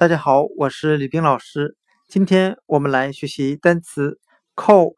[0.00, 1.76] 大家好，我是李冰老师。
[2.08, 4.18] 今天我们来学习单词
[4.56, 4.96] coach，c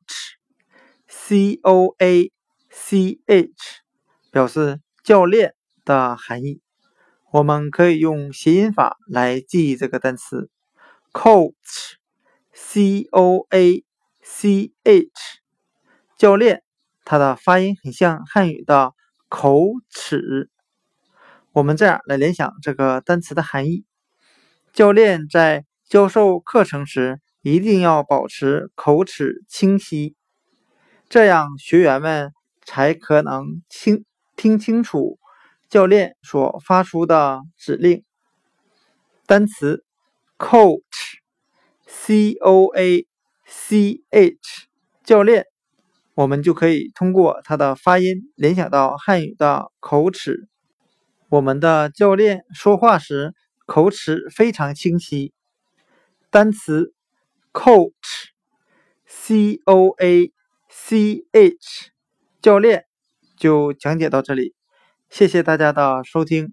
[1.64, 2.30] o a
[2.70, 3.52] c h，
[4.30, 6.60] 表示教练的含义。
[7.32, 10.48] 我们可以用谐音法来记忆这个单词
[11.12, 13.84] coach，c o a
[14.22, 15.10] c h，
[16.16, 16.62] 教练。
[17.04, 18.94] 它的发音很像汉语的
[19.28, 20.48] 口齿。
[21.50, 23.84] 我们这样来联想这个单词的含义。
[24.72, 30.16] 教练在教授课程时一定要保持口齿清晰，
[31.10, 32.32] 这样学员们
[32.64, 35.18] 才可能清听清楚
[35.68, 38.02] 教练所发出的指令。
[39.26, 39.84] 单词
[40.38, 43.06] coach，c o a
[43.44, 44.38] c h，
[45.04, 45.44] 教练，
[46.14, 50.48] 我们就可以通过它的发音联想到汉语的口齿。
[51.28, 53.34] 我们的教练说话时。
[53.72, 55.32] 口齿非常清晰。
[56.28, 56.92] 单词
[57.54, 58.02] coach，c
[59.64, 60.30] o a
[60.68, 61.88] c h，
[62.42, 62.84] 教练
[63.34, 64.54] 就讲解到这里，
[65.08, 66.52] 谢谢大家的收听。